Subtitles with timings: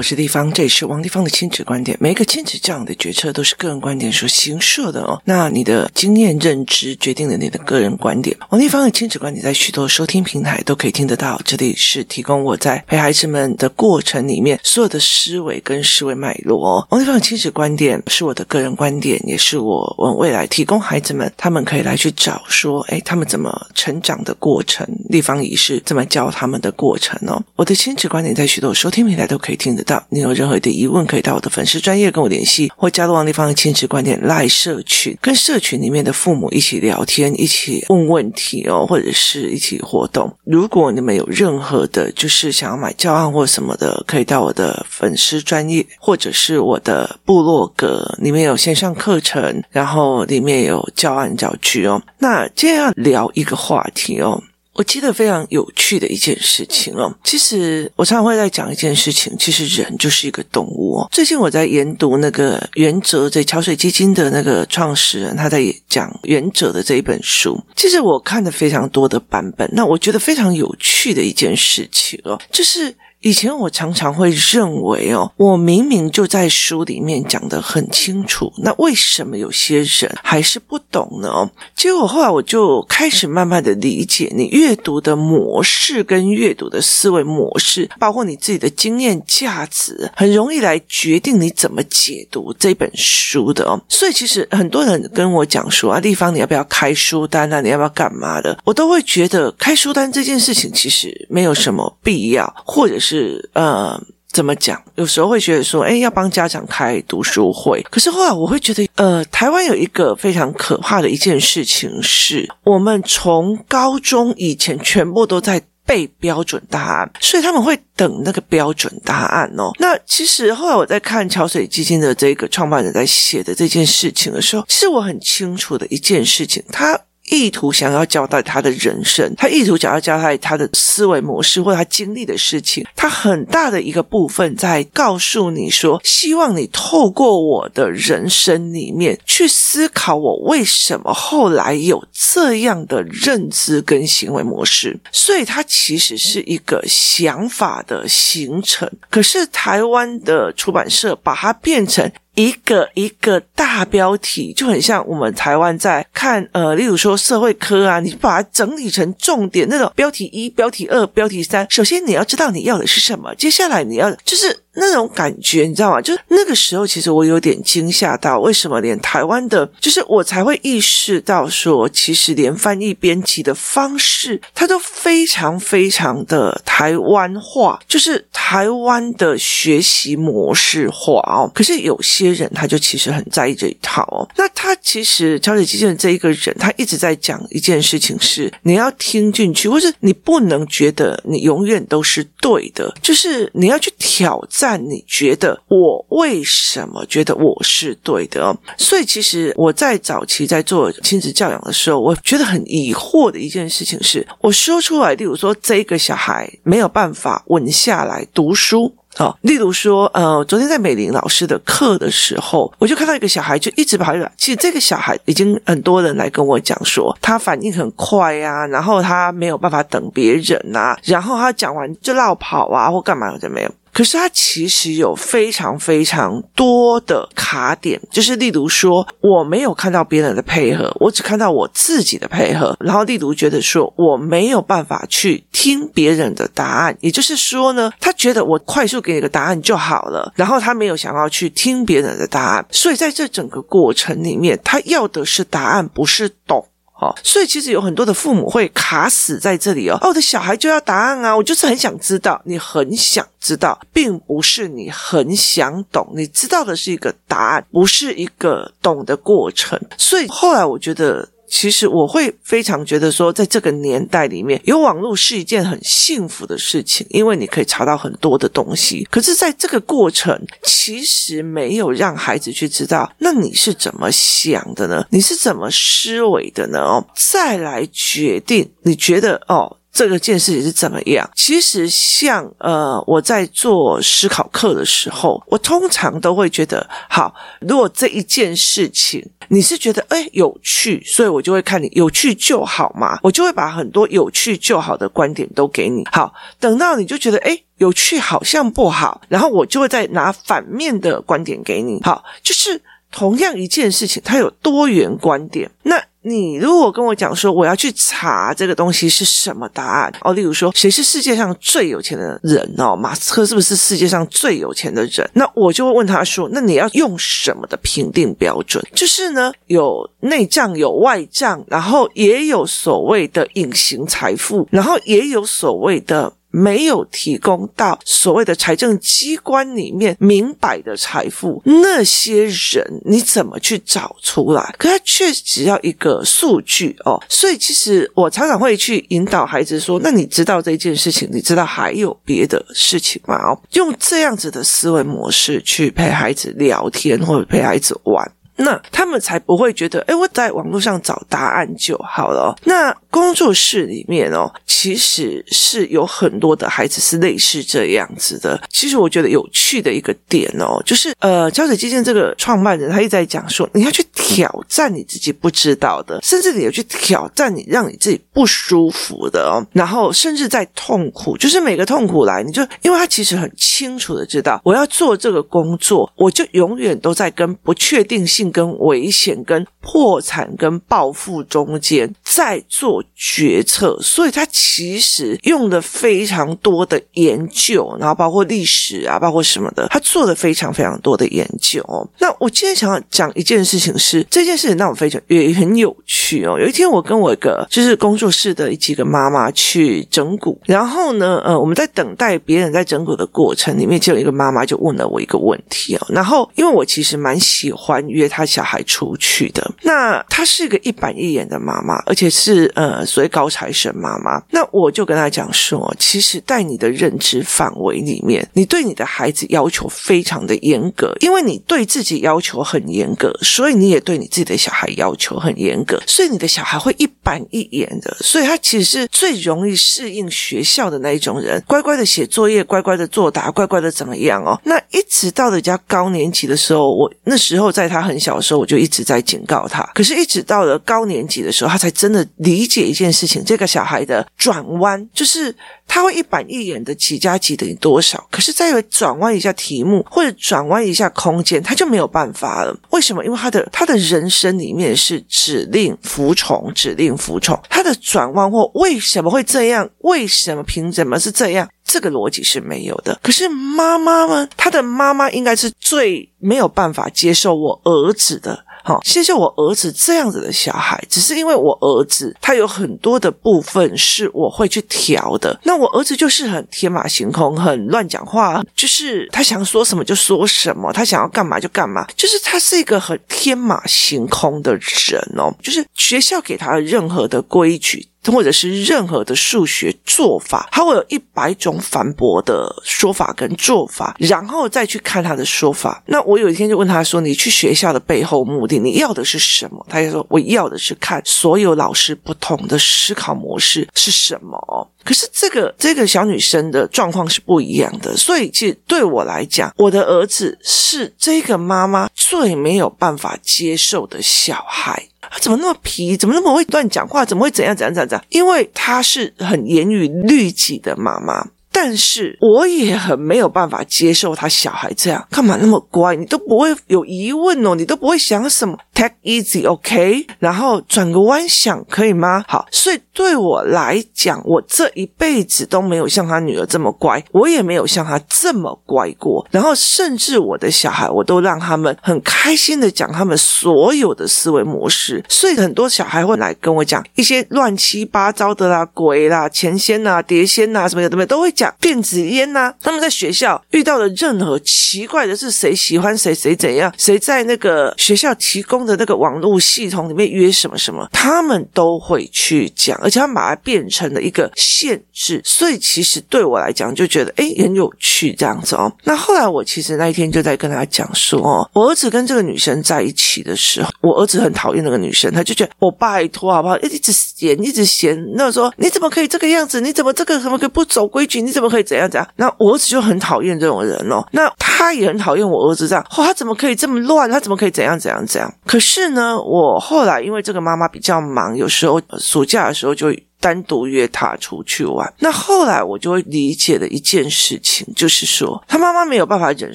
[0.00, 1.94] 我是丽芳，这里是王丽芳的亲子观点。
[2.00, 5.20] 每一个亲子这样的决策都是个人观点所形设的哦。
[5.26, 8.34] 那你的经验认知决定了你的个人观点。
[8.48, 11.38] 王丽芳的亲子观点在许多收听平台都可以听得到。
[11.44, 16.86] 这里是提供我在陪孩子们的过程里面所有的思维跟思维脉络哦。
[16.88, 24.88] 王丽芳的亲子观点是我的个人观点，也是我我未来提供孩子们他们可以来去找说，哎，他们怎么成长的过程。
[25.10, 27.44] 丽芳也是这么教他们的过程哦。
[27.54, 29.38] 我的亲子观点在许多收听平台都。
[29.40, 40.30] 可以听得到，你有任何的疑问，可以到我的粉丝专业跟我联系，或加入王立芳的亲子观点赖社群，跟社群里面的父母一起聊天，一起问问题哦，或者是一起活动。
[40.44, 52.02] 如果你们有任何的，就是想要买教案或什么的，可以到我的粉丝专页，或者是我的部落格里面有线上课程，然后里面有教案教具哦。
[52.18, 54.42] 那今天要聊一个话题哦。
[54.80, 61.06] 我记得非常有趣的一件事情哦，其实我常常会在讲一件事情，其实人就是一个动物哦。
[61.12, 72.96] 最近我在研读那个原则，在桥水基金的那个创始人，他在讲原则的这一本书，其实我看了非常多的版本，那我觉得非常有趣的一件事情哦，就是。
[73.20, 81.50] 以前我常常会认为哦，我明明就在书里面讲得很清楚，那为什么有些人还是不懂呢？
[81.76, 93.78] 结果后来我就开始慢慢的理解，你阅读的模式跟阅读的思维模式，包括你自己的经验价值，很容易来决定你怎么解读这本书的哦。
[93.86, 97.60] 所以其实很多人跟我讲说啊，丽芳你要不要开书单啊？
[97.60, 98.58] 你要不要干嘛的？
[98.64, 103.09] 我都会觉得开书单这件事情其实没有什么必要，或者是。
[103.10, 104.80] 是呃，怎么讲？
[104.94, 107.84] 有时候会觉得说，哎，要帮家长开读书会。
[107.90, 119.72] 可是后来我会觉得，呃，台湾有一个非常可怕的一件事情是，我们从高中以前全部都在背标准答案，所以他们会等那个标准答案哦。
[119.80, 126.96] 那其实后来我在看桥水基金的这个创办人在写的这件事情的时候，其实我很清楚的一件事情，他。
[127.30, 144.98] 意图想要交代他的人生，他意图想要交代他的思维模式或他经历的事情，他很大的一个部分在告诉你说，希望你透过我的人生里面去思考，我为什么后来有这样的认知跟行为模式。
[145.12, 148.90] 所以，它其实是一个想法的形成。
[149.08, 152.10] 可是，台湾的出版社把它变成。
[152.34, 161.66] 一个一个大标题就很像我们台湾在看，呃，例如说社会科啊，你把它整理成重点那种标题一、标题二、标题三。
[161.70, 164.56] 首先你要知道你要的是什么，接下来你要就是。
[164.74, 166.00] 那种感觉你知道吗？
[166.00, 181.50] 就是那个时候，其实我有点惊吓到，为什么连台湾的，就是我才会意识到说，其实连翻译编辑的方式，它都非常非常的台湾化，就是台湾的学习模式化哦。
[181.52, 184.28] 可是有些人他就其实很在意这一套哦。
[184.36, 194.69] 那他其实桥水基金的这一个人，他一直在讲一件事情是，你要听进去，或是你不能觉得你永远都是对的，就是你要去挑战。
[194.70, 198.56] 但你觉得我为什么觉得我是对的？
[198.78, 223.70] 所以其实我在早期在做亲子教养的时候，我觉得很疑惑的一件事情是，我说出来，例如说这个小孩没有办法稳下来读书哦，例如说，呃，昨天在美玲老师的课的时候，我就看到一个小孩就一直跑来，其实这个小孩已经很多人来跟我讲说，他反应很快啊，然后他没有办法等别人啊，然后他讲完就绕跑啊，或干嘛就没有。
[224.00, 232.74] 可是他其实有非常非常多的卡点，就是例如说，我没有看到别人的配合，我只看到我自己的配合。
[232.80, 242.64] 然后例如觉得说，我没有办法去听别人的答案，也就是说呢，他觉得我快速给你个答案就好了，然后他没有想要去听别人的答案。
[242.70, 246.66] 所以在这整个过程里面，他要的是答案，不是懂。
[247.00, 249.98] 哦，所以其实有很多的父母会卡死在这里哦。
[250.02, 259.80] 哦，我的小孩就要答案啊，我就是很想知道，你很想知道，并不是你很想懂，你知道的是一个答案，不是一个懂的过程。
[259.96, 261.28] 所以后来我觉得。
[261.50, 269.06] 其实我会非常觉得说，在这个年代里面，有网络是一件很幸福的事情，因为你可以查到很多的东西。
[269.10, 275.04] 可是，在这个过程，其实没有让孩子去知道，那你是怎么想的呢？
[275.10, 276.78] 你是怎么思维的呢？
[276.78, 279.76] 哦，再来决定，你觉得哦。
[279.92, 281.28] 这个件事情是怎么样？
[281.34, 296.04] 其实像呃，我在做思考课的时候，我通常都会觉得，好，如果这一件事情你是觉得哎有趣，所以我就会看你有趣就好嘛，我就会把很多有趣就好的观点都给你。
[296.12, 302.00] 好，等到你就觉得哎有趣好像不好，然后我就会再拿反面的观点给你。
[302.02, 305.68] 好，就是同样一件事情，它有多元观点。
[305.82, 315.28] 那你如果跟我讲说我要去查这个东西是什么答案哦，例如说谁是世界上最有钱的人哦，马斯克是不是世界上最有钱的人？
[315.32, 318.84] 那我就会问他说，那你要用什么的评定标准？
[318.94, 326.32] 就是呢，有内账有外账，然后也有所谓的隐形财富，然后也有所谓的。
[326.50, 334.74] 没有提供到所谓的财政机关里面明摆的财富，那些人你怎么去找出来？
[334.78, 341.28] 可他确实只要一个数据哦，所以其实我常常会去引导孩子说：“那你知道这件事情？
[341.32, 348.32] 你知道还有别的事情吗？”哦，用这样子的思维模式去陪孩子聊天或者陪孩子玩。
[348.62, 352.54] 那他们才不会觉得，哎，我在网络上找答案就好了。
[352.64, 358.60] 那工作室里面哦，其实是有很多的孩子是类似这样子的。
[358.68, 369.64] 其实我觉得有趣的一个点哦，就是呃，胶水基金这个创办人他一直在讲说，你要去挑战你自己不知道的，甚至你要去挑战你让你自己不舒服的哦。
[369.72, 378.49] 然后甚至在痛苦，就是每个痛苦来，你就因为他其实很清楚的知道，我要做这个工作，我就永远都在跟不确定性。
[378.50, 391.84] 跟危险、跟破产、跟暴富中间在做决策，所以他其实用了非常多的研究，然后包括历史啊，包括什么的，他做了非常非常多的研究。
[392.18, 396.58] 那我今天想要讲一件事情是，这件事情让我非常也很有趣哦。
[396.58, 406.06] 有一天我跟我一个就是工作室的几个妈妈去整蛊，然后呢，呃，我们在等待别人在整蛊的过程里面，就有一个妈妈就问了我一个问题哦。
[406.08, 408.29] 然后因为我其实蛮喜欢约。
[408.30, 414.40] 他小孩出去的，那她是一个一板一眼的妈妈，而且是呃所谓高材生妈妈。
[414.50, 434.60] 那我就跟她讲说，其实，在你的认知范围里面，你对你的孩子要求非常的严格，因为你对自己要求很严格，所以你也对你自己的小孩要求很严格，所以你的小孩会一板一眼的，所以他其实是最容易适应学校的那一种人，乖乖的写作业，乖乖的作答，乖乖的怎么样哦？
[434.64, 438.38] 那一直到人家高年级的时候，我那时候在他很小。
[438.40, 445.54] 时候我就一直在警告他，可是，一直到了高年级的时候，他才真的理解一件事情：这个小孩的转弯，就是
[445.92, 452.78] 他会一板一眼的几加几等于多少，可是再转弯一下题目或者转弯一下空间，他就没有办法了。
[452.90, 453.24] 为什么？
[453.24, 457.60] 因为他的他的人生里面是指令服从，指令服从。
[457.68, 459.90] 他的转弯或为什么会这样？
[460.02, 460.62] 为什么？
[460.62, 461.68] 凭什么是这样？
[461.84, 463.18] 这个逻辑是没有的。
[463.20, 468.64] 可是妈妈们，他的妈妈应该是最没有办法接受我儿子的。
[468.82, 475.58] 好，谢谢我儿子这样子的小孩，只是因为我儿子他有很多的部分是我会去调的。
[475.64, 485.52] 那我儿子就是很天马行空，很乱讲话，就是他想说什么就说什么，他想要干嘛就干嘛，就是他是一个很天马行空的人哦。
[485.62, 488.06] 就是学校给他任何的规矩。
[488.26, 496.02] 或者是任何的数学做法，他会有一百种反驳的说法跟做法，然后再去看他的说法。
[496.06, 515.06] 那我有一天就问他说：“你去学校的背后目的，你要的是什么？”他就说：“我要的是看所有老师不同的思考模式是什么。”可是这个这个小女生的状况是不一样的，所以其实对我来讲，我的儿子是这个妈妈最没有办法接受的小孩。
[515.32, 516.16] 他怎么那么皮？
[516.16, 517.24] 怎么那么会乱讲话？
[517.24, 518.24] 怎么会怎样怎样怎样怎样？
[518.30, 521.46] 因为他是很严于律己的妈妈。
[521.72, 526.16] 但是我也很没有办法接受他小孩这样，干嘛那么乖？
[526.16, 530.26] 你都不会有疑问哦，你都不会想什么？Take easy，OK？
[530.40, 532.44] 然后转个弯想，可以吗？
[532.48, 539.46] 好，所以对我来讲，我这一辈子都没有像他女儿这么乖，我也没有像他这么乖过。
[539.52, 545.24] 然后甚至我的小孩，我都让他们很开心的讲他们所有的思维模式。
[545.28, 551.54] 所以很多小孩会来跟我讲一些乱七八糟的啦、鬼啦、钱仙呐、碟仙呐什么的，都会。
[551.60, 565.42] 讲电子烟呐、他们在学校遇到的任何奇怪的是谁喜欢谁谁怎样，谁在那个学校提供的那个网络系统里面约什么什么，他们都会去讲，而且他们把它变成了一个限制。
[565.44, 568.90] 所以其实对我来讲，就觉得诶很有趣这样子哦。
[569.04, 579.78] 那后来我其实那一天就在跟他讲说，哦，我儿子跟这个女生在一起的时候，我儿子很讨厌那个女生，他就觉得我拜托好不好，一直嫌一直嫌，那说你怎么可以这个样子？
[579.82, 581.42] 你怎么这个怎么可以不走规矩？
[581.42, 582.28] 你你怎么可以怎样怎样？
[582.36, 584.24] 那我儿子就很讨厌这种人哦。
[584.30, 587.28] 那他也很讨厌我儿子这样，哦，他怎么可以这么乱？
[587.28, 588.54] 他怎么可以怎样怎样怎样？
[588.64, 595.12] 可是呢，我后来因为这个妈妈比较忙，有时候暑假的时候就单独约他出去玩。
[595.18, 599.74] 那后来我就会理解的一件事情，就是说他妈妈没有办法忍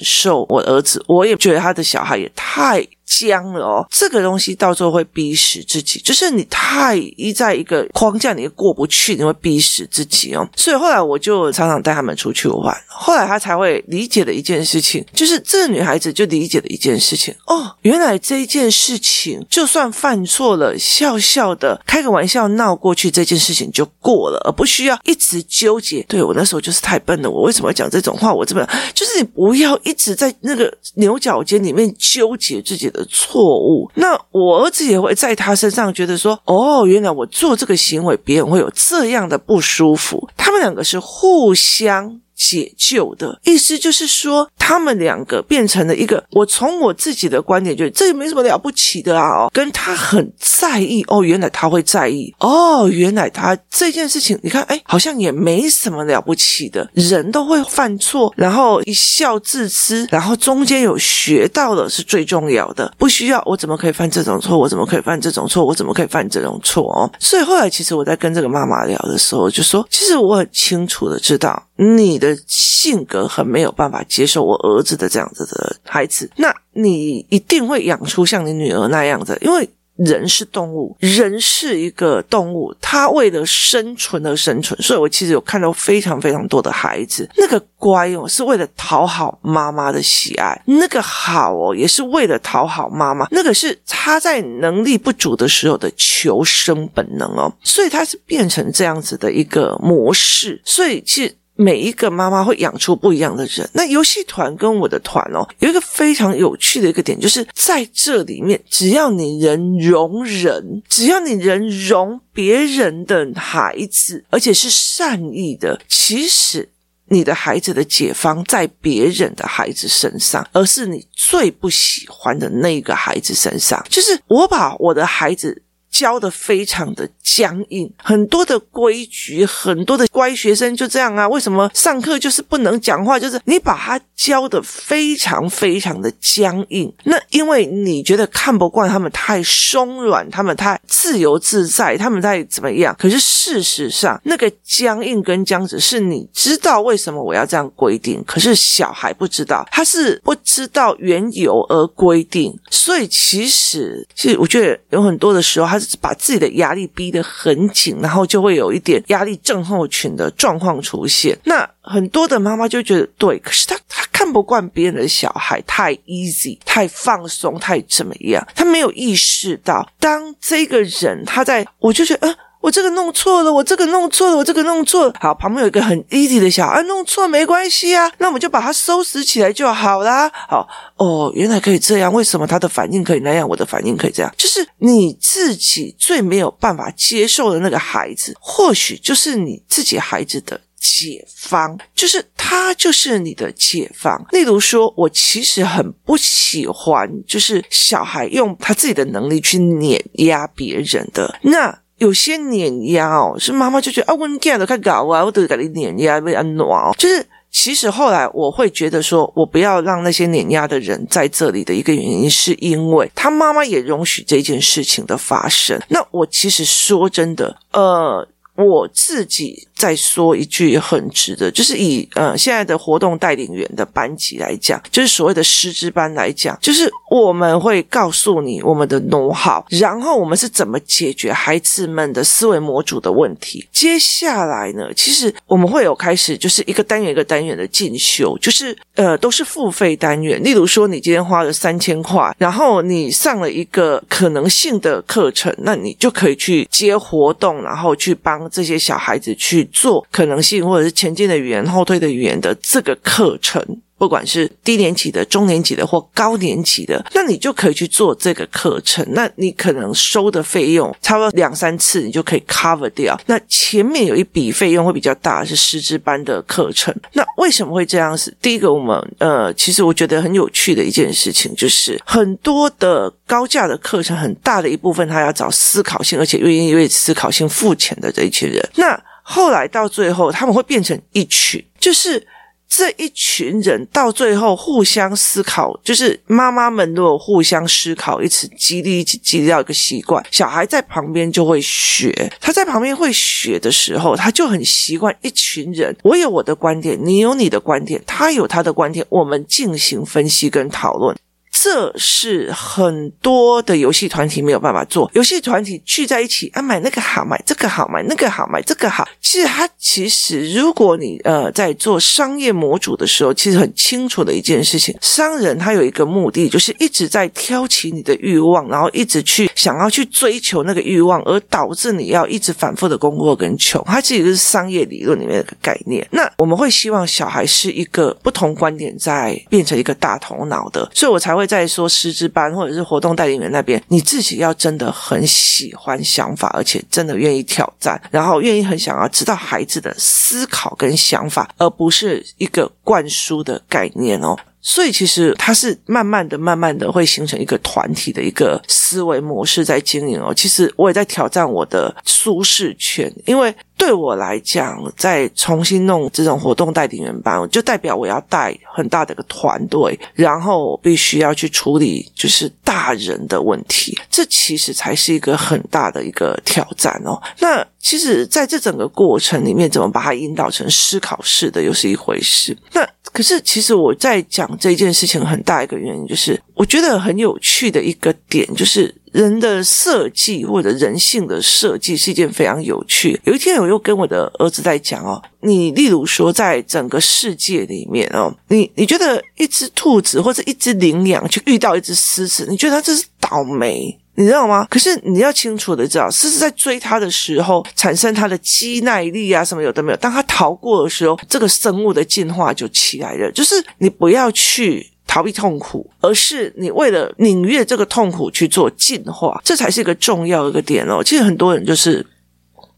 [0.00, 2.82] 受我儿子，我也觉得他的小孩也太。
[3.06, 10.46] 僵了哦，这个东西到时候会逼死自己，就是你太依在一个框架，你过不去，你会逼死自己哦。
[10.56, 26.02] 所以后来我就常常带他们出去玩，后来他才会理解的一件事情，就是这个女孩子就理解了一件事情哦，原来这一件事情就算犯错了，笑笑的开个玩笑闹过去，这件事情就过了，而不需要一直纠结。
[26.08, 28.34] 对，我那时候就是太笨了，我为什么要讲这种话？
[28.34, 33.06] 我这么就是你不要一直在那个牛角尖里面纠结自己的。
[33.08, 40.28] 错误，那我儿子也会在他身上觉得说，哦，原来我做这个行为，别人会有这样的不舒服。
[40.36, 42.20] 他们两个是互相。
[42.36, 46.22] 解救的意思就是说，他们两个变成了一个。
[46.32, 49.44] 我从我自己的观点觉得，这也没什么了不起的啊。
[49.44, 56.88] 哦，跟他很在意哦，原来他会在意哦，原来他这件事情，你看，哎，好像也没什么了不起的。
[56.92, 62.92] 人都会犯错，然后一笑置之，然后中间有学到的是最重要的。
[62.98, 64.58] 不需要我怎么可以犯这种错？
[64.58, 65.64] 我怎么可以犯这种错？
[65.64, 66.84] 我怎么可以犯这种错？
[66.92, 72.36] 哦，所以后来其实我在跟这个妈妈聊的时候，就说，其实我很清楚的知道你的。
[72.46, 101.34] 性格很没有办法接受我儿子的这样子的孩子，那你一定会养出像你女儿那样的，因为人是动物，人是一个动物，他为了生存而生存，所以我其实有看到非常非常多的孩子，那个乖哦，是为了讨好妈妈的喜爱，那个好哦，也是为了讨好妈妈，那个是他在能力不足的时候的求生本能哦，所以他是变成这样子的一个模式，所以其实。
[101.56, 103.68] 每一个妈妈会养出不一样的人。
[103.72, 116.68] 那游戏团跟我的团哦，有一个非常有趣的一个点，就是在这里面，只要你能容忍，只要你能容别人的孩子，而且是善意的，其实
[117.08, 123.84] 你的孩子的解方在别人的孩子身上，而是你最不喜欢的那个孩子身上。
[123.88, 125.62] 就是我把我的孩子。
[125.98, 131.26] 教的非常的僵硬，很多的规矩，很多的乖学生就这样啊。
[131.26, 133.18] 为什么上课就是不能讲话？
[133.18, 136.92] 就是你把他教的非常非常的僵硬。
[137.04, 142.94] 那因为你觉得看不惯他们太松软，他们太自由自在，他们太怎么样？
[142.98, 152.54] 可是事实上，那个僵硬跟僵直是你知道为什么我要这样规定，可是小孩不知道，他是不知道缘由而规定。
[152.70, 155.80] 所以其实，其实我觉得有很多的时候，他。
[156.00, 161.36] 把自己的压力逼得很紧，然后就会有一点压力症候群的状况出现。
[161.44, 175.12] 那很多的妈妈就觉得对，可是她她看不惯别人的小孩太 easy、太放松、太怎么样，她没有意识到，当这个人他在，我就觉得，呃我这个弄错了，我这个弄错了，我这个弄错。
[175.20, 180.28] 好，旁边有一个很 easy 的小孩，啊，弄错没关系啊，那我们就把它收拾起来就好啦。
[180.34, 184.34] 好，哦，原来可以这样，为什么他的反应可以那样，我的反应可以这样？
[184.36, 194.20] 就是你自己最没有办法接受的那个孩子，或许就是你自己孩子的解方，就是他就是你的解方。
[194.32, 201.72] 例如说，我其实很不喜欢，就是小孩用他自己的能力去碾压别人的那。
[201.98, 206.94] 有些碾压哦，是妈妈就觉得啊，我你干的太搞啊，我都给你碾压，被安暖哦。
[206.98, 215.80] 就是其实后来我会觉得说，我不要让那些碾压的人在这里的一个原因，是因为他妈妈也容许这件事情的发生。
[215.88, 218.28] 那我其实说真的，呃。
[218.58, 233.68] 我自己再说一句很值得，就是以呃现在的活动带领员的班级来讲，就是所谓的师资班来讲，就是我们会告诉你我们的 know-how，然后我们是怎么解决孩子们的思维模组的问题。
[233.70, 240.42] 接下来呢，其实我们会有开始就是一个单元一个单元的进修，就是呃都是付费单元。
[240.42, 248.46] 例如说，你今天花了三千块，然后你上了一个可能性的课程，那你就可以去接活动，然后去帮。
[248.48, 253.62] 这些小孩子去做可能性或者是前进的语言、后退的语言的这个课程。
[253.98, 259.02] 不管是低年级的、中年级的或高年级的，那你就可以去做这个课程。
[259.12, 263.18] 那你可能收的费用差不多两三次，你就可以 cover 掉。
[263.24, 266.94] 那前面有一笔费用会比较大，是师资班的课程。
[267.14, 268.36] 那为什么会这样子？
[268.42, 278.62] 第一个，我们呃，其实我觉得很有趣的一件事情，就是很多的高价的课程，很大的一部分他要找思考性，而且愿意为思考性付钱的这一群人。
[278.74, 282.26] 那后来到最后，他们会变成一群，就是。
[282.68, 292.12] 这一群人到最后互相思考，就是妈妈们如果互相思考，一起激励，一起激励到一个习惯，小孩在旁边就会学。
[292.40, 295.96] 他在旁边会学的时候，他就很习惯一群人。
[296.02, 301.16] 我有我的观点，你有你的观点，他有他的观点，我们进行分析跟讨论。
[301.62, 305.10] 这是很多的游戏团体没有办法做。
[305.14, 309.08] 游戏团体聚在一起啊，买那个好，买这个好，买那个好，买这个好。
[309.22, 323.82] 其实他其实，如果你呃在做商业模组的时候，其实很清楚的一件事情，商人他有一个目的，就是一直在挑起你的欲望，然后一直去想要去追求那个欲望，而导致你要一直反复的供过跟求。
[323.86, 326.06] 它其实是商业理论里面的概念。
[326.10, 331.45] 那我们会希望小孩是一个不同观点在变成一个大头脑的，所以我才会。
[331.46, 344.36] 在说师资班或者是活动带领员那边，你自己要真的很喜欢想法，而且真的愿意挑战，然后愿意很想要知道孩子的思考跟想法，而不是一个灌输的概念哦。
[344.68, 350.34] 所以其实它是慢慢的、慢慢的会形成一个团体的一个思维模式在经营哦。
[350.34, 367.20] 其实我也在挑战我的舒适圈，因为对我来讲，再重新弄这种活动带领员班，就代表我要带很大的一个团队，然后必须要去处理就是大人的问题，这其实才是一个很大的一个挑战哦。
[367.38, 372.56] 那其实在这整个过程里面，怎么把它引导成思考式的，又是一回事。
[372.72, 383.18] 那可是，其实我在讲这件事情很大一个原因，就是我觉得很有趣的一个点，就是人的设计或者人性的设计是一件非常有趣。
[383.24, 393.98] 有一天，我又跟我的儿子在讲哦，你例如说，在整个世界里面哦，你你觉得一只兔子或者一只羚羊去遇到一只狮子，你觉得它这是倒霉？
[394.16, 394.66] 你知道吗？
[394.68, 399.96] 可是你要清楚的知道，狮子在追它的时候，产生它的肌耐力啊，什么有的没有。
[399.96, 403.32] 当它逃过的时候，这个生物的进化就起来了。
[403.32, 411.02] 就是你不要去逃避痛苦，而是你为了领略这个痛苦去做进化，这才是一个重要的一个点哦。
[411.02, 412.04] 其实很多人就是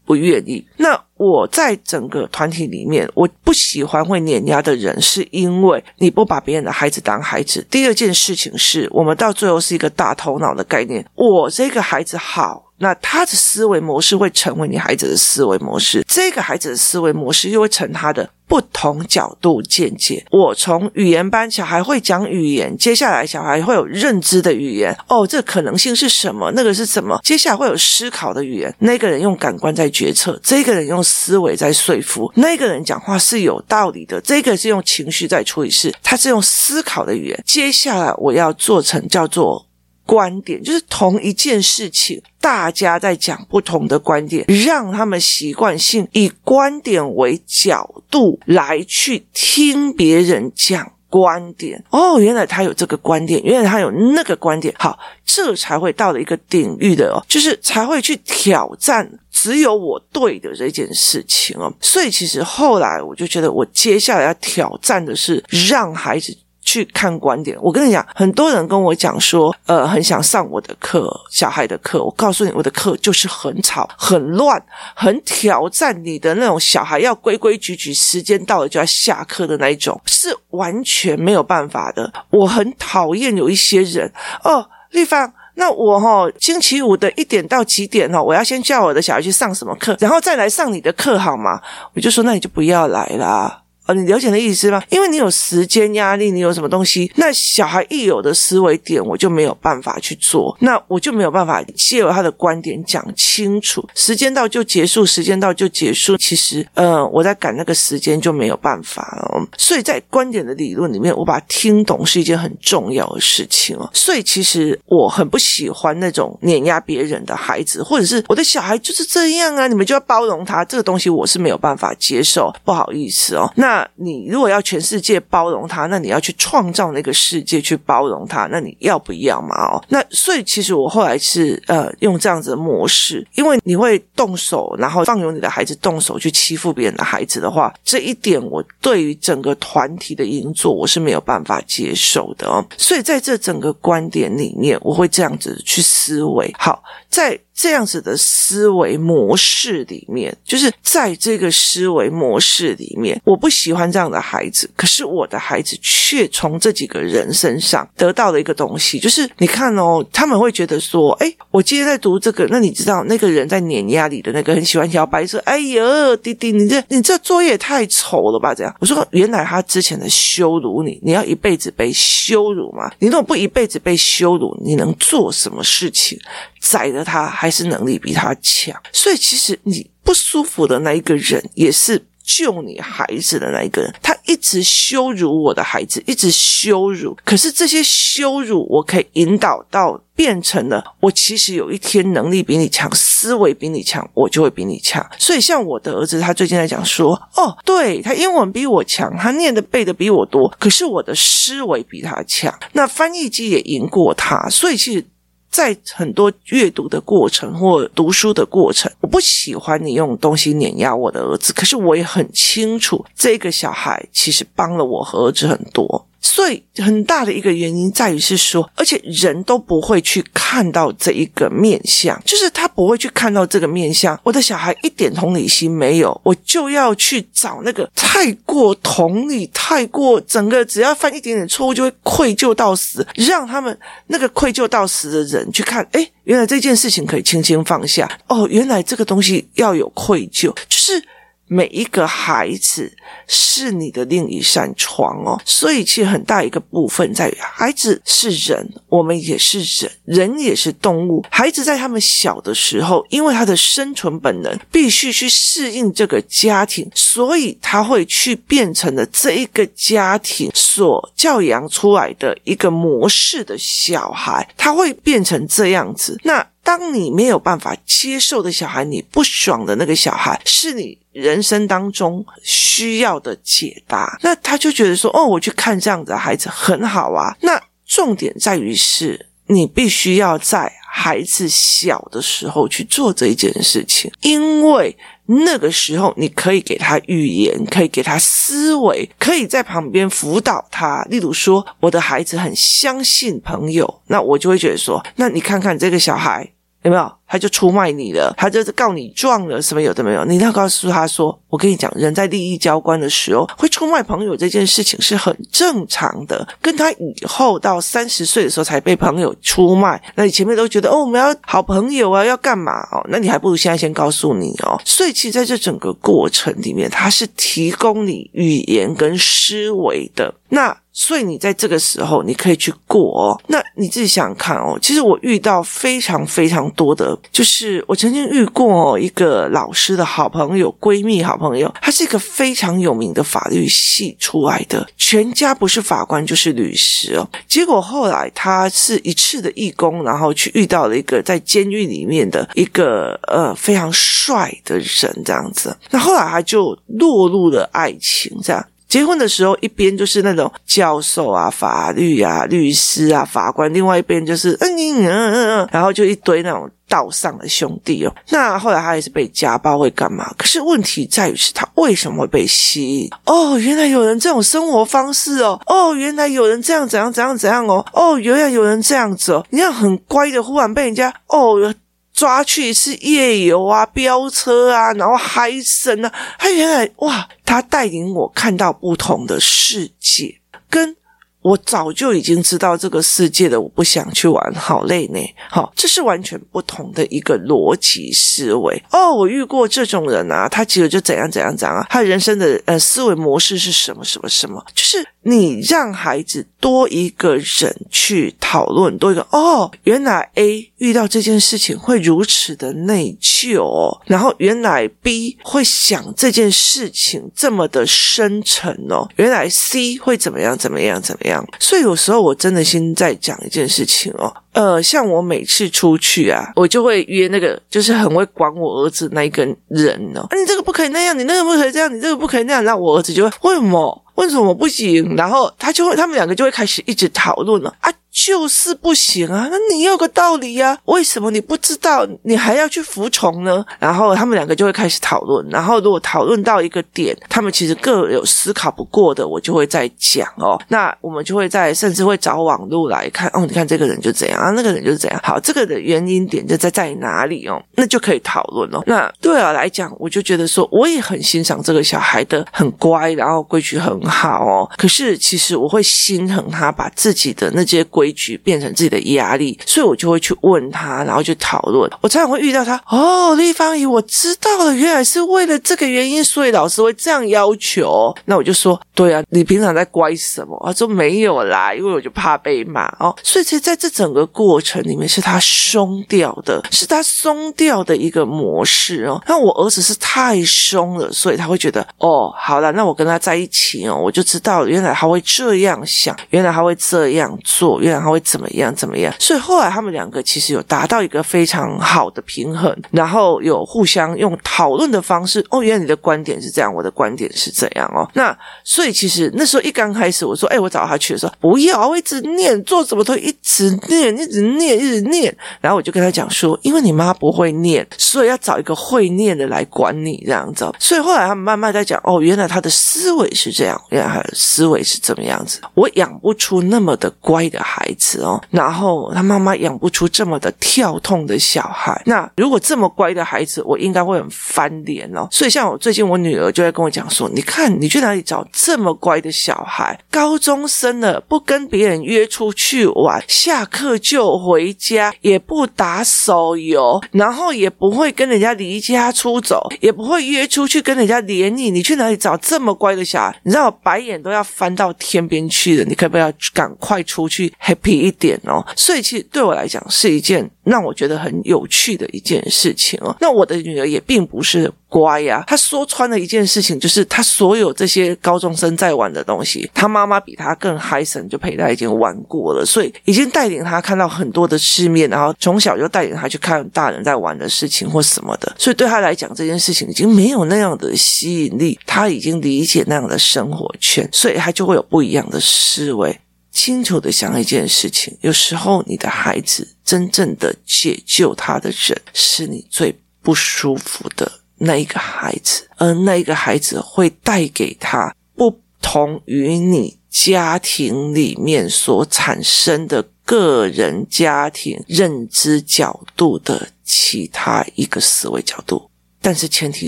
[0.05, 0.65] 不愿意。
[0.77, 0.99] 那。
[1.19, 7.61] 我在整个团体里面，我不喜欢会碾压的人，是因为你不把别人的孩子当孩子。
[7.69, 12.68] 第二件事情是我们到最后是一个大头脑的概念，我这个孩子好。
[12.79, 20.25] 那他的思维模式会成为你孩子的思维模式，这个孩子的思维模式又会成他的不同角度见解。
[20.31, 24.95] 我从语言班，小孩会讲语言，接下来小孩会有认知的语言。
[25.07, 26.51] 哦，这可能性是什么？
[26.55, 27.19] 那个是什么？
[27.23, 28.73] 接下来会有思考的语言。
[28.79, 32.31] 那个人用感官在决策，这个人用思维在说服。
[32.35, 37.43] 那个人讲话是有道理的，这个是用情绪在处理事，他是用思考的语言。
[37.45, 39.68] 接下来我要做成叫做。
[40.09, 51.83] 观点就是同一件事情，大家在讲不同的观点，让他们习惯性以观点为角度来去听别人讲观点。
[51.91, 54.73] 哦，原来他有这个观点，原来他有那个观点。
[54.79, 61.71] 好，这才会到了一个领域的哦，就是才会去挑战只有我对的这件事情哦。
[61.79, 66.35] 所以其实后来我就觉得，我接下来要挑战的是让孩子。
[66.69, 72.03] 去看观点，我跟你讲，很多人跟我讲说，呃，很想上我的课，小孩的课。
[72.03, 82.13] 我告诉你，我的课就是很吵、很乱、很挑战你的那种小孩要规规矩矩，时间到了就要下课的那一种，是完全没有办法的。
[82.29, 84.11] 我很讨厌有一些人
[84.43, 91.59] 哦，丽芳，那我哈、哦、星期五的一点到几点哦，我要先叫我的小孩去上什么课，然后再来上你的课好吗？
[91.95, 93.63] 我就说，那你就不要来啦。
[93.93, 94.81] 你了解的意思吗？
[94.89, 103.87] 因为你有时间压力，你有什么东西，那小孩一有的思维点，我就没有办法去做，那我就没有办法借由他的观点讲清楚。
[103.95, 106.17] 时间到就结束，时间到就结束。
[106.17, 109.47] 其实，呃，我在赶那个时间就没有办法了。
[109.57, 113.89] 所以在观点的理论里面，我把听懂是一件很重要的事情哦。
[113.93, 120.63] 所以其实我很不喜欢那种碾压别人的孩子，或者是我的小孩就是这样啊，你们就要包容他。
[120.65, 123.51] 这个东西我是没有办法接受，不好意思哦。
[123.55, 123.78] 那。
[123.95, 129.55] 你如果要全世界包容他，那你要去创造那个世界去包容他，那你要不要嘛？
[129.55, 142.65] 哦，那所以其实我后来是呃用这样子的模式，因为你会动手，然后放任你的孩子动手去欺负别人的孩子的话，这一点我对于整个团体的运作我是没有办法接受的哦。
[142.77, 146.53] 所以在这整个观点里面，我会这样子去思维。
[146.57, 147.39] 好，在。
[147.61, 168.55] 这样子的思维模式里面，就是在这个思维模式里面，我不喜欢这样的孩子，可是我的孩子却从这几个人身上得到了一个东西，就是你看哦，他们会觉得说，哎，我今天在读这个，那你知道那个人在碾压你的那个很喜欢小白说，哎呦，弟弟，你这你这作业也太丑了吧？
[168.55, 172.89] 这样，我说原来他之前的羞辱你，你要一辈子被羞辱吗？
[172.99, 176.17] 你如果不一辈子被羞辱，你能做什么事情？
[176.59, 183.93] 宰了他还是能力比他强，所以其实你不舒服的那一个人，也是救你孩子的那一个人。
[184.01, 187.17] 他一直羞辱我的孩子，一直羞辱。
[187.23, 195.03] 可是这些羞辱，我可以引导到变成了我其实有一天能力比你强，思维比你强，我就会比你强。
[195.17, 205.05] 所以像我的儿子，他最近在讲说，哦，对，他英文比我强，他念的背的比我多，可是我的思维比他强，那翻译机也赢过他，所以其实。
[205.49, 216.05] 在很多阅读的过程或读书的过程，我不喜欢你用东西碾压我的儿子，可是我也很清楚，这个小孩其实帮了我和儿子很多。
[216.21, 224.19] 所以很大的一个原因在于是说，而且人都不会去看到这一个面相，就是他不会去看到这个面相。
[224.23, 233.77] 我的小孩一点同理心没有，我就要去找那个太过同理、太过整个只要犯一点点错误就会愧疚到死，让他们
[234.07, 238.09] 那个愧疚到死的人去看，诶，原来这件事情可以轻轻放下。
[238.27, 241.01] 哦，原来这个东西要有愧疚，就是。
[241.49, 242.95] 每一个孩子
[243.27, 251.25] 是你的另一扇窗哦，所以其实很大一个部分在于，孩子是人，我们也是人，人也是动物。
[251.31, 266.19] 孩子在他们小的时候，因为他的生存本能必须去适应这个家庭，所以他会去变成了这一个家庭所教养出来的一个模式的小孩，他会变成这样子。
[266.23, 274.17] 那当你没有办法接受的小孩，你不爽的那个小孩，是你人生当中需要的解答。
[274.21, 284.95] 那他就觉得说：“哦，我去看这样的孩子很好啊。”那重点在于是，你必须要在孩子小的时候去做这一件事情，因为
[285.31, 291.03] 那个时候你可以给他语言，可以给他思维，可以在旁边辅导他。
[291.03, 296.51] 例如说，我的孩子很相信朋友，那我就会觉得说：“那你看看这个小孩。”
[296.83, 297.11] 有没有？
[297.31, 300.25] 他就出卖你了，他就是告你状了，什么有的没有？
[300.25, 306.47] 你要告诉他说：“我跟你讲，人在利益交关的时候会出卖朋友，这件事情是很正常的。
[306.59, 313.05] 跟他以后到三十岁的时候才被朋友出卖，那你前面都觉得哦，我们要好朋友啊，要干嘛哦？
[313.09, 314.81] 那你还不如现在先告诉你哦。
[314.83, 320.33] 所以，其实在这整个过程里面，他是提供你语言跟思维的。
[320.49, 323.41] 那所以你在这个时候，你可以去过哦。
[323.47, 324.77] 那你自己想看哦。
[324.81, 337.25] 其实我遇到非常非常多的，就是我曾经遇过一个老师的好朋友、闺蜜、好朋友，她是一个非常有名的法律系出来的，全家不是法官就是律师哦。
[337.47, 345.73] 结果后来她是一次的义工，然后去遇到了一个在监狱里面的一个呃非常帅的人，这样子。
[345.91, 348.61] 那后来她就落入了爱情，这样。
[348.89, 358.13] 结婚的时候，一边就是那种教授啊、法律啊、律师啊、法官，另外一边就是嗯嗯嗯嗯，然后就一堆那种道上的兄弟哦。
[358.29, 360.33] 那后来他也是被家暴，会干嘛？
[360.35, 363.09] 可是问题在于是他为什么会被吸引？
[363.25, 365.61] 哦，原来有人这种生活方式哦。
[365.67, 367.85] 哦，原来有人这样怎样怎样怎样哦。
[367.93, 369.45] 哦，原来有人这样子哦。
[369.51, 371.73] 你看很乖的，忽然被人家哦。
[372.19, 380.97] 抓去是夜游啊，飙车啊，然后嗨森啊，他原来哇，他带领我看到不同的世界，跟。
[381.41, 385.19] 我早就已经知道这个世界的，我不想去玩，好累呢。
[385.49, 388.83] 好，这是完全不同的一个逻辑思维。
[388.91, 411.28] 哦，我遇过这种人啊，他其实就怎样怎样怎样啊，他人生的呃思维模式是什么什么什么，就是你让孩子多一个人去讨论，多一个哦，原来 A 遇到这件事情会如此的内疚，然后原来 B 会想这件事情这么的深沉哦，原来 C 会怎么样怎么样怎么样。
[411.29, 411.43] 样。
[411.59, 424.03] 所以有时候我真的心在讲一件事情哦，呃，像我每次出去啊，我就会约那个就是很会管我儿子那一个人哦，你这个不可以那样，你那个不可以这样，你这个不可以那样，那我儿子就会为什么？
[424.15, 425.15] 为什么不行？
[425.15, 427.89] 然后他就会，他们两个就会开始一直讨论了啊。
[428.25, 429.47] 就是不行啊！
[429.49, 430.77] 那你有个道理呀、啊？
[430.85, 432.05] 为什么你不知道？
[432.23, 433.65] 你还要去服从呢？
[433.79, 435.47] 然后他们两个就会开始讨论。
[435.49, 440.59] 然后如果讨论到一个点，他们其实各有思考不过的，我就会再讲哦。
[440.67, 443.45] 那我们就会在，甚至会找网络来看哦。
[443.47, 445.19] 你看这个人就这样啊，那个人就是这样。
[445.23, 447.61] 好，这个的原因点就在在哪里哦？
[447.75, 448.83] 那就可以讨论哦。
[448.85, 454.69] 那对我来讲，我就觉得说，我也很欣赏这个小孩的很乖，然后规矩很好哦。
[454.77, 457.79] 可是其实我会心疼他，把自己的那些。
[457.89, 461.89] 规矩变成自己的压力，所以我就会去问他，然后去讨论。
[462.01, 468.15] 我常常会遇到他，哦，立方姨，我知道了，原来是为了这个原因，所以老师会这样要求。
[468.25, 470.61] 那我就说，对啊，你平常在乖什么？
[470.65, 473.15] 他说没有啦，因为我就怕被骂哦。
[473.23, 479.21] 所以其实在这整个过程里面，是他松掉的，是他松掉的一个模式哦。
[479.27, 487.81] 那我儿子是太松了，所以他会觉得，哦，好了，那我跟他在一起哦，我就知道原来他会这样想，原来他会这样做。
[487.91, 488.73] 然后会怎么样？
[488.75, 489.13] 怎么样？
[489.19, 495.45] 所以后来他们两个其实有达到一个非常好的平衡，然后有互相用讨论的方式。
[495.49, 498.09] 哦，原来你的观点是这样，我的观点是这样哦。
[498.13, 515.61] 那所以其实那时候一刚开始，我说：“哎，我找他去的时候，不要，我一直念，做什么都一直念，一直念，一直念。”然后我就跟他讲说：“因为你妈不会念，所以要找一个会念的来管你这样子。”所以后来他们慢慢在讲：“哦，原来他的思维是这样，原来他的思维是怎么样子。
[515.73, 522.01] 我养不出那么的乖的孩。”孩子哦，然后他妈妈养不出这么的跳痛的小孩。
[522.05, 525.25] 那如果这么乖的孩子，我应该会很翻脸哦。
[525.31, 529.97] 所以像我最近我女儿就会跟我讲说：“你看你去哪里找这么乖的小孩？
[530.11, 541.71] 高中生了，不跟别人约出去玩，下课就回家，也不打手游，然后也不会跟人家离家出走，也不会约出去跟人家联谊。
[541.71, 543.39] 你去哪里找这么乖的小孩？
[543.43, 545.85] 你知道我白眼都要翻到天边去了。
[545.85, 553.15] 你可不可以要赶快出去？” Happy 一点哦，所以其实对我来讲是一件让我觉得很有趣的一件事情哦。
[553.19, 576.19] 那我的女儿也并不是乖呀，她说穿了一件事情，就是她所有这些高中生在玩的东西，她妈妈比她更嗨神，就陪她已经玩过了，所以已经带领她看到很多的世面，然后从小就带领她去看大人在玩的事情或什么的，所以对她来讲这件事情已经没有那样的吸引力，她已经理解那样的生活圈，所以她就会有不一样的思维。
[576.51, 598.89] 清楚的想一件事情，有时候你的孩子真正的解救他的人，是你最不舒服的那一个孩子，而那一个孩子会带给他不同于你家庭里面所产生的个人家庭认知角度的其他一个思维角度，
[599.21, 599.87] 但是前提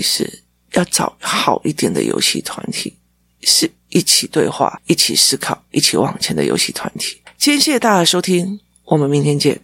[0.00, 2.96] 是要找好一点的游戏团体，
[3.42, 3.70] 是。
[3.92, 7.18] 一起对话，一起思考，一起往前的游戏团体。
[7.38, 9.60] 今天谢谢大家的收听，我们明天见。